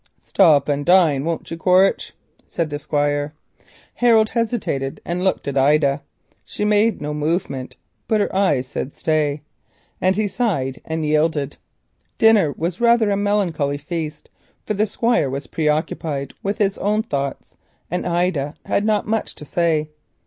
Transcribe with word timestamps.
"Stop 0.17 0.67
and 0.67 0.83
dine, 0.83 1.23
won't 1.25 1.51
you, 1.51 1.57
Quaritch?" 1.57 2.13
said 2.43 2.71
the 2.71 2.79
Squire. 2.79 3.35
Harold 3.93 4.29
hesitated 4.29 4.99
and 5.05 5.23
looked 5.23 5.47
at 5.47 5.55
Ida. 5.55 6.01
She 6.43 6.65
made 6.65 7.01
no 7.03 7.13
movement, 7.13 7.75
but 8.07 8.19
her 8.19 8.35
eyes 8.35 8.65
said 8.65 8.93
"stay," 8.93 9.43
and 10.01 10.15
he 10.15 10.27
sighed 10.27 10.81
and 10.85 11.05
yielded. 11.05 11.57
Dinner 12.17 12.51
was 12.57 12.81
rather 12.81 13.11
a 13.11 13.15
melancholy 13.15 13.77
feast, 13.77 14.31
for 14.65 14.73
the 14.73 14.87
Squire 14.87 15.29
was 15.29 15.45
preoccupied 15.45 16.33
with 16.41 16.57
his 16.57 16.79
own 16.79 17.03
thoughts, 17.03 17.55
and 17.91 18.03
Ida 18.03 18.55
had 18.65 18.83
not 18.83 19.05
much 19.05 19.35
to 19.35 19.45
say. 19.45 19.89